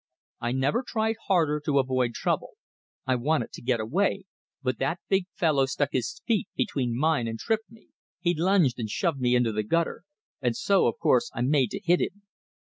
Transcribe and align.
I 0.39 0.51
never 0.51 0.81
tried 0.83 1.17
harder 1.27 1.59
to 1.63 1.77
avoid 1.77 2.15
trouble; 2.15 2.53
I 3.05 3.13
wanted 3.15 3.51
to 3.51 3.61
get 3.61 3.79
away, 3.79 4.23
but 4.63 4.79
that 4.79 4.99
big 5.09 5.27
fellow 5.35 5.67
stuck 5.67 5.89
his 5.91 6.23
feet 6.25 6.47
between 6.55 6.97
mine 6.97 7.27
and 7.27 7.37
tripped 7.37 7.69
me, 7.69 7.89
he 8.19 8.33
lunged 8.33 8.79
and 8.79 8.89
shoved 8.89 9.19
me 9.19 9.35
into 9.35 9.51
the 9.51 9.61
gutter, 9.61 10.01
and 10.41 10.55
so, 10.57 10.87
of 10.87 10.97
course, 10.97 11.29
I 11.35 11.41
made 11.41 11.69
to 11.69 11.79
hit 11.79 12.01
him. 12.01 12.23